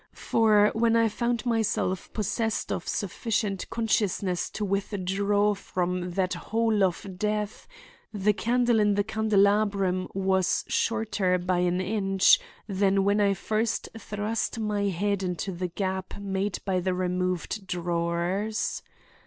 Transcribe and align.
For 0.17 0.71
when 0.73 0.95
I 0.95 1.07
found 1.07 1.45
myself 1.45 2.11
possessed 2.11 2.71
of 2.71 2.87
sufficient 2.87 3.69
consciousness 3.69 4.49
to 4.49 4.65
withdraw 4.65 5.53
from 5.53 6.13
that 6.13 6.33
hole 6.33 6.83
of 6.83 7.19
death, 7.19 7.67
the 8.11 8.33
candle 8.33 8.79
in 8.79 8.95
the 8.95 9.03
candelabrum 9.03 10.07
was 10.15 10.65
shorter 10.67 11.37
by 11.37 11.59
an 11.59 11.79
inch 11.79 12.39
than 12.65 13.03
when 13.03 13.21
I 13.21 13.35
first 13.35 13.89
thrust 13.95 14.57
my 14.57 14.85
head 14.85 15.21
into 15.21 15.51
the 15.51 15.67
gap 15.67 16.17
made 16.19 16.57
by 16.65 16.79
the 16.79 16.95
removed 16.95 17.67
drawers. 17.67 18.81